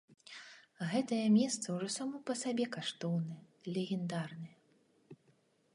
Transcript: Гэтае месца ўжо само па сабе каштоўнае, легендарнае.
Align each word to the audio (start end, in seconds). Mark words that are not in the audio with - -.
Гэтае 0.93 1.25
месца 1.35 1.65
ўжо 1.75 1.87
само 1.97 2.17
па 2.31 2.37
сабе 2.41 2.65
каштоўнае, 2.77 3.39
легендарнае. 3.75 4.55